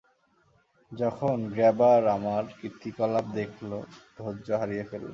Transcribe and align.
যখন 0.91 1.35
গ্র্যাবার 1.53 2.01
আমার 2.07 2.43
কীর্তিকলাপ 2.57 3.25
দেখলো, 3.39 3.77
ধৈর্য 4.17 4.47
হারিয়ে 4.59 4.85
ফেললো। 4.89 5.09